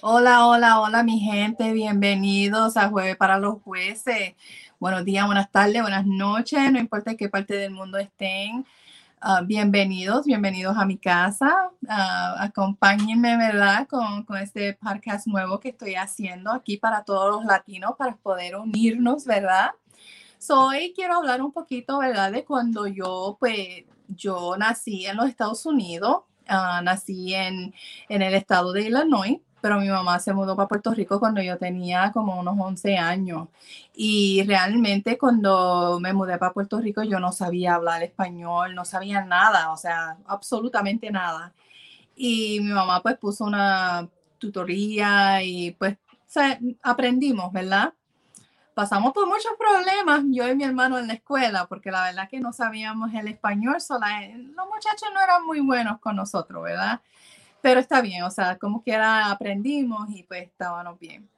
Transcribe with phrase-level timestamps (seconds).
[0.00, 4.34] Hola, hola, hola mi gente, bienvenidos a Jueves para los Jueces.
[4.78, 8.64] Buenos días, buenas tardes, buenas noches, no importa qué parte del mundo estén.
[9.20, 11.72] Uh, bienvenidos, bienvenidos a mi casa.
[11.82, 13.88] Uh, acompáñenme, ¿verdad?
[13.88, 18.54] Con, con, este podcast nuevo que estoy haciendo aquí para todos los latinos, para poder
[18.54, 19.70] unirnos, ¿verdad?
[20.48, 22.30] Hoy quiero hablar un poquito, ¿verdad?
[22.30, 27.74] De cuando yo, pues, yo nací en los Estados Unidos, uh, nací en,
[28.08, 31.58] en el estado de Illinois pero mi mamá se mudó para Puerto Rico cuando yo
[31.58, 33.48] tenía como unos 11 años.
[33.94, 39.24] Y realmente cuando me mudé para Puerto Rico yo no sabía hablar español, no sabía
[39.24, 41.52] nada, o sea, absolutamente nada.
[42.16, 45.96] Y mi mamá pues puso una tutoría y pues
[46.82, 47.94] aprendimos, ¿verdad?
[48.74, 52.38] Pasamos por muchos problemas, yo y mi hermano en la escuela, porque la verdad que
[52.38, 57.00] no sabíamos el español, sola, los muchachos no eran muy buenos con nosotros, ¿verdad?
[57.62, 61.28] Pero está bien, o sea, como quiera aprendimos y pues estábamos bien.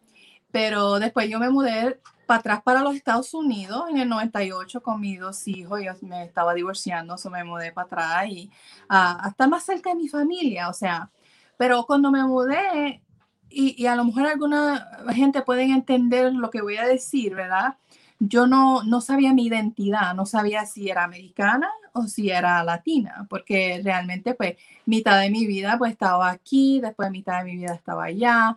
[0.52, 5.00] Pero después yo me mudé para atrás para los Estados Unidos en el 98 con
[5.00, 8.50] mis dos hijos, yo me estaba divorciando, so me mudé para atrás y
[8.88, 11.10] a estar más cerca de mi familia, o sea,
[11.56, 13.02] pero cuando me mudé,
[13.48, 17.76] y, y a lo mejor alguna gente puede entender lo que voy a decir, ¿verdad?
[18.20, 23.26] Yo no, no sabía mi identidad, no sabía si era americana o si era latina,
[23.30, 27.74] porque realmente pues mitad de mi vida pues estaba aquí, después mitad de mi vida
[27.74, 28.56] estaba allá,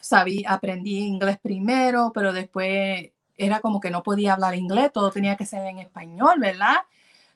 [0.00, 5.36] sabía, aprendí inglés primero, pero después era como que no podía hablar inglés, todo tenía
[5.36, 6.76] que ser en español, ¿verdad?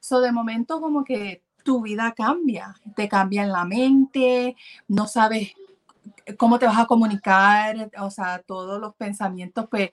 [0.01, 4.57] So de momento como que tu vida cambia, te cambia en la mente,
[4.89, 5.53] no sabes
[6.37, 9.91] cómo te vas a comunicar, o sea, todos los pensamientos pues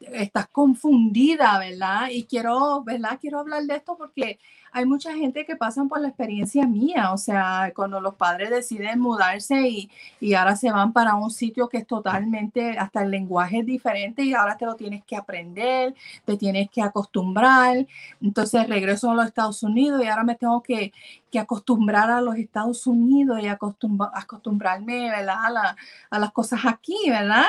[0.00, 2.08] estás confundida, ¿verdad?
[2.10, 3.18] Y quiero, ¿verdad?
[3.20, 4.38] Quiero hablar de esto porque
[4.72, 9.00] hay mucha gente que pasan por la experiencia mía, o sea, cuando los padres deciden
[9.00, 9.90] mudarse y,
[10.20, 14.22] y, ahora se van para un sitio que es totalmente, hasta el lenguaje es diferente
[14.22, 17.86] y ahora te lo tienes que aprender, te tienes que acostumbrar.
[18.22, 20.92] Entonces regreso a los Estados Unidos y ahora me tengo que,
[21.30, 25.56] que acostumbrar a los Estados Unidos y acostumbrarme, ¿verdad?
[25.56, 25.76] A,
[26.10, 27.46] a las cosas aquí, ¿verdad?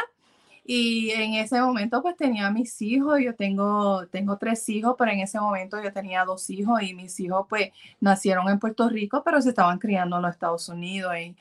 [0.73, 5.19] Y en ese momento pues tenía mis hijos, yo tengo, tengo tres hijos, pero en
[5.19, 9.41] ese momento yo tenía dos hijos y mis hijos pues nacieron en Puerto Rico, pero
[9.41, 11.35] se estaban criando en los Estados Unidos y,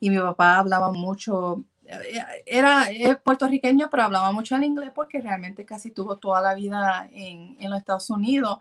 [0.00, 2.86] y mi papá hablaba mucho, eh, era
[3.24, 7.70] puertorriqueño, pero hablaba mucho en inglés porque realmente casi tuvo toda la vida en, en
[7.70, 8.58] los Estados Unidos.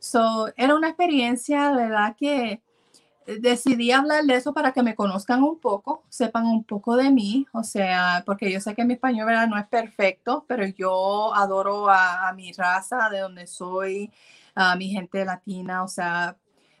[0.00, 2.60] So, era una experiencia, verdad, que
[3.26, 7.46] decidí hablar de eso para que me conozcan un poco, sepan un poco de mí,
[7.52, 9.48] o sea, porque yo sé que mi español ¿verdad?
[9.48, 14.10] no es perfecto, pero yo adoro a, mi raza, de donde soy,
[14.54, 16.36] a mi gente latina, o sea,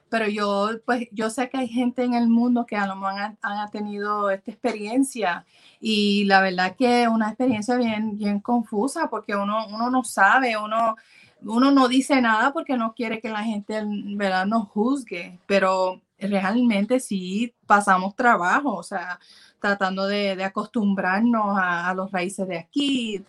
[0.08, 3.20] pero yo, pues, yo sé que hay gente en el mundo que a lo mejor
[3.20, 5.46] han, han tenido esta experiencia
[5.80, 10.96] y la verdad que una experiencia bien, bien confusa porque uno, uno no sabe, uno,
[11.42, 13.82] uno no dice nada porque no quiere que la gente,
[14.16, 19.18] ¿verdad?, nos juzgue, pero realmente sí pasamos trabajo, o sea,
[19.60, 23.22] tratando de, acostumbrarnos a, los raíces de aquí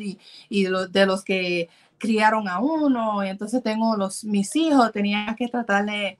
[0.50, 3.24] y, de, los, que criaron a uno.
[3.24, 6.18] Y entonces tengo los, mis hijos, tenía que tratar de,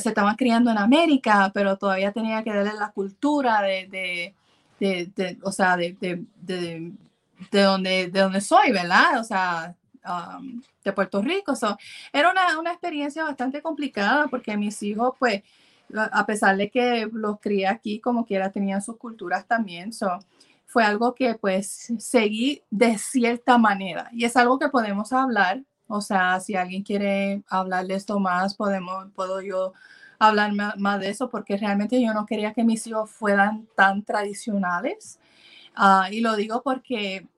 [0.00, 4.34] se estaban criando en América, pero todavía tenía que darle la cultura de,
[4.78, 6.92] de, o sea, de, de,
[7.50, 9.18] donde, de donde soy, ¿verdad?
[9.20, 9.74] O sea,
[10.06, 11.54] um, de Puerto Rico.
[12.12, 15.42] era una, una experiencia bastante complicada porque mis hijos, pues,
[15.94, 19.92] a pesar de que los crié aquí, como quiera, tenían sus culturas también.
[19.92, 20.18] So,
[20.66, 25.62] fue algo que pues seguí de cierta manera y es algo que podemos hablar.
[25.86, 29.72] O sea, si alguien quiere hablar de esto más, podemos, puedo yo
[30.18, 35.20] hablar más, de eso porque realmente yo no quería que mis hijos fueran tan tradicionales.
[35.76, 37.28] Ah, y lo digo porque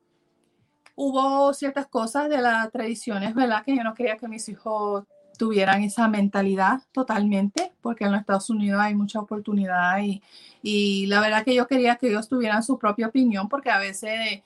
[0.95, 3.65] hubo ciertas cosas de las tradiciones, ¿verdad?
[3.65, 5.05] Que yo no quería que mis hijos
[5.37, 10.23] tuvieran esa mentalidad totalmente, porque en los Estados Unidos hay mucha oportunidad y,
[10.63, 14.43] y la verdad que yo quería que ellos tuvieran su propia opinión, porque a veces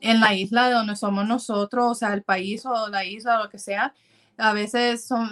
[0.00, 3.44] en la isla de donde somos nosotros, o sea, el país o la isla o
[3.44, 3.94] lo que sea,
[4.36, 5.30] a veces son,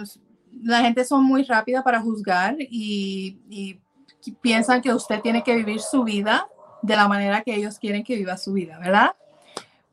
[0.63, 3.79] la gente son muy rápida para juzgar y, y
[4.41, 6.47] piensan que usted tiene que vivir su vida
[6.81, 9.11] de la manera que ellos quieren que viva su vida, ¿verdad?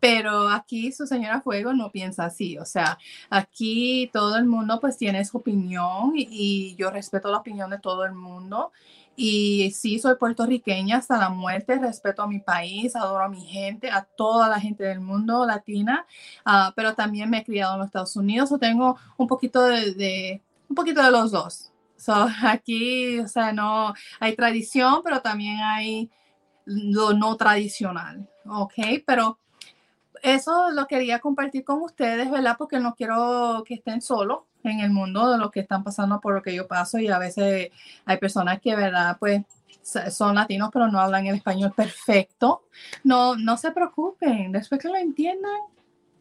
[0.01, 2.99] Pero aquí su señora Fuego no piensa así, o sea,
[3.29, 8.05] aquí todo el mundo pues tiene su opinión y, yo respeto la opinión de todo
[8.05, 8.73] el mundo.
[9.17, 13.91] Y sí, soy puertorriqueña hasta la muerte, respeto a mi país, adoro a mi gente,
[13.91, 16.07] a toda la gente del mundo latina,
[16.47, 19.93] uh, pero también me he criado en los Estados Unidos, o tengo un poquito de,
[19.95, 21.71] de, un poquito de los dos.
[21.97, 26.11] So, aquí, o sea, no hay tradición, pero también hay
[26.65, 28.27] lo no tradicional.
[28.51, 28.75] ¿ok?
[29.07, 29.39] Pero
[30.23, 32.57] eso lo quería compartir con ustedes, ¿verdad?
[32.59, 36.35] Porque no quiero que estén solos en el mundo de lo que están pasando por
[36.35, 37.71] lo que yo paso y a veces
[38.05, 39.17] hay personas que, ¿verdad?
[39.19, 39.43] Pues
[40.11, 42.65] son latinos pero no hablan el español perfecto.
[43.05, 45.61] No, no se preocupen, después que lo entiendan,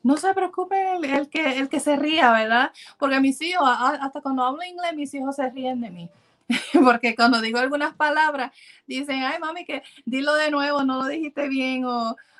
[0.03, 2.71] no se preocupen el, que, el que se ría, ¿verdad?
[2.97, 6.09] Porque mis hijos, hasta cuando hablo inglés, mis hijos se ríen de mí.
[6.83, 8.51] Porque cuando digo algunas palabras,
[8.87, 11.85] dicen, ay, mami, que dilo de nuevo, no lo dijiste bien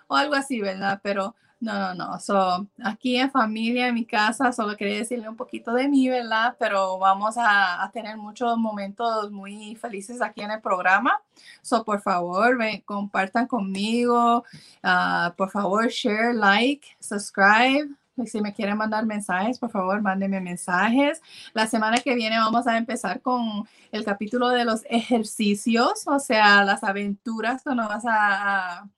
[0.09, 0.99] o algo así, ¿verdad?
[1.03, 2.19] Pero no, no, no.
[2.19, 6.55] So, aquí en familia, en mi casa, solo quería decirle un poquito de mí, ¿verdad?
[6.57, 11.21] Pero vamos a, tener muchos momentos muy felices aquí en el programa.
[11.61, 14.45] So, por favor, compartan conmigo.
[14.83, 17.89] Ah, por favor, share, like, subscribe.
[18.25, 21.21] Si me quieren mandar mensajes, por favor, mándenme mensajes.
[21.53, 26.63] La semana que viene vamos a empezar con el capítulo de los ejercicios, o sea,
[26.65, 28.89] las aventuras cuando vas a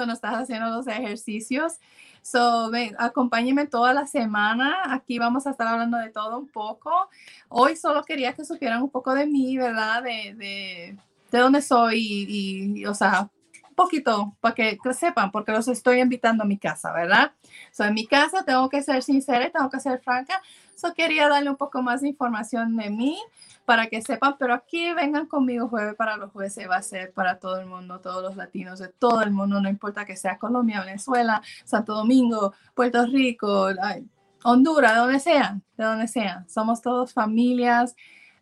[0.00, 1.74] cuando estás haciendo los ejercicios.
[2.22, 4.78] So, ven, acompáñenme toda la semana.
[4.94, 6.90] Aquí vamos a estar hablando de todo un poco.
[7.48, 10.02] Hoy solo quería que supieran un poco de mí, ¿verdad?
[10.02, 10.96] De, de,
[11.30, 13.30] de dónde soy y, o sea,
[13.80, 17.32] poquito para que, sepan, porque los estoy invitando a mi casa, ¿verdad?
[17.72, 20.40] So, en mi casa tengo que ser sincera tengo que ser franca.
[20.76, 23.18] So, quería darle un poco más de información de mí
[23.64, 27.38] para que sepan, pero aquí vengan conmigo jueves para los jueces, va a ser para
[27.38, 30.80] todo el mundo, todos los latinos de todo el mundo, no importa que sea Colombia,
[30.80, 33.68] Venezuela, Santo Domingo, Puerto Rico,
[34.42, 36.48] Honduras, de donde sean, de donde sean.
[36.48, 37.94] Somos todos familias,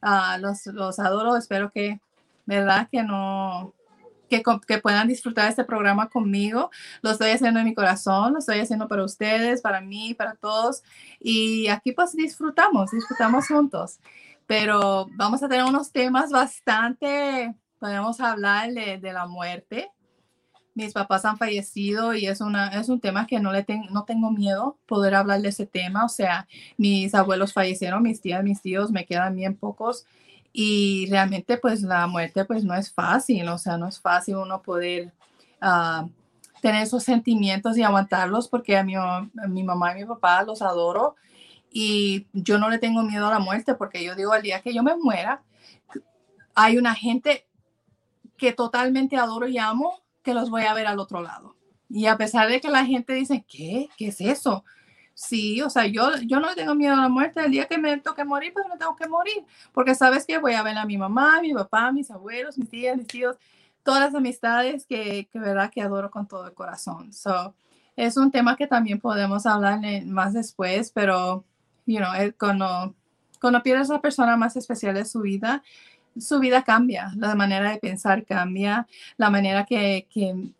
[0.02, 2.00] uh, los, los adoro, espero que,
[2.46, 2.88] ¿verdad?
[2.90, 3.74] Que no,
[4.28, 6.70] que, que, puedan disfrutar este programa conmigo.
[7.02, 10.82] Lo estoy haciendo en mi corazón, lo estoy haciendo para ustedes, para mí, para todos.
[11.20, 13.98] Y aquí pues disfrutamos, disfrutamos juntos
[14.48, 19.90] pero vamos a tener unos temas bastante, podemos hablar de, la muerte.
[20.74, 24.30] Mis papás han fallecido y es, una, es un tema que no, le no tengo
[24.30, 26.06] miedo poder hablar de ese tema.
[26.06, 26.48] O sea,
[26.78, 30.06] mis abuelos fallecieron, mis tías, mis tíos, me quedan bien pocos.
[30.60, 34.60] Y realmente pues la muerte pues no es fácil, o sea, no es fácil uno
[34.60, 35.12] poder
[35.62, 36.10] uh,
[36.60, 38.94] tener esos sentimientos y aguantarlos porque a mi,
[39.46, 41.14] mi mamá y mi papá los adoro
[41.70, 44.74] y yo no le tengo miedo a la muerte porque yo digo, el día que
[44.74, 45.44] yo me muera,
[46.56, 47.46] hay una gente
[48.36, 51.54] que totalmente adoro y amo que los voy a ver al otro lado.
[51.88, 53.90] Y a pesar de que la gente dice, ¿qué?
[53.96, 54.64] ¿Qué es eso?
[55.20, 57.44] Sí, o sea, yo, yo no tengo miedo a la muerte.
[57.44, 59.44] El día que me toque morir, pues me tengo que morir.
[59.72, 62.96] Porque sabes que voy a ver a mi mamá, mi papá, mis abuelos, mis tías,
[62.96, 63.36] mis tíos,
[63.82, 67.12] todas las amistades que, que verdad que adoro con todo el corazón.
[67.12, 67.52] So,
[67.96, 71.44] es un tema que también podemos hablar más después, pero
[71.84, 72.94] you know, cuando,
[73.40, 75.64] cuando pierdes a la persona más especial de su vida,
[76.16, 78.86] su vida cambia, la manera de pensar cambia,
[79.16, 80.06] la manera que,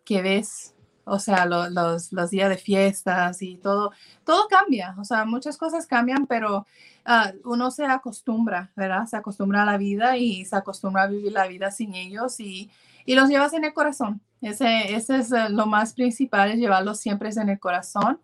[0.03, 0.75] que, ves,
[1.09, 3.91] o sea, los, los, días de fiestas y todo,
[4.23, 6.65] todo cambia, o sea, muchas cosas cambian, pero
[7.05, 9.05] ah, uno se acostumbra, ¿verdad?
[9.07, 12.69] Se acostumbra a la vida y se acostumbra a vivir la vida sin ellos y,
[13.05, 14.21] y los llevas en el corazón.
[14.41, 18.19] Ese, ese es eh, lo más principal, es llevarlos siempre en el corazón.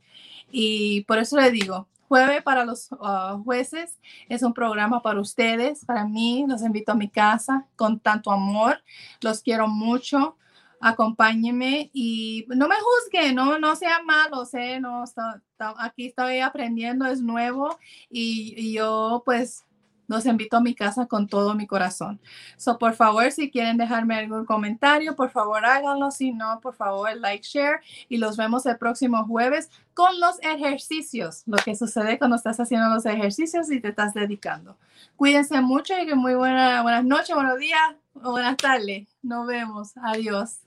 [0.52, 3.98] Y por eso le digo, Jueves para los ah, jueces
[4.30, 6.46] es un programa para ustedes, para mí.
[6.48, 8.82] Los invito a mi casa con tanto amor.
[9.22, 10.38] Los quiero mucho.
[10.88, 14.80] Acompáñenme y no me juzguen, no, no sean malos, ¿eh?
[14.80, 15.04] no,
[15.80, 19.66] aquí estoy aprendiendo, es nuevo y, y yo pues
[20.08, 22.20] los invito a mi casa con todo mi corazón.
[22.58, 26.12] So, por favor, si quieren dejarme algún comentario, por favor háganlo.
[26.12, 27.80] Si no, por favor, like, share.
[28.08, 31.44] Y los vemos el próximo jueves con los ejercicios.
[31.46, 34.78] Lo que sucede cuando estás haciendo los ejercicios y te estás dedicando.
[35.16, 39.08] Cuídense mucho y que muy buena, buenas noches, buenos días buenas tardes.
[39.22, 39.92] Nos vemos.
[39.98, 40.60] Adiós.